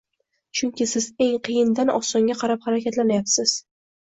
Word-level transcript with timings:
Chunki 0.59 0.87
siz 0.91 1.09
eng 1.25 1.35
qiyindan 1.49 1.93
osonga 1.99 2.39
qarab 2.43 2.67
harakatlanayapsiz. 2.71 3.55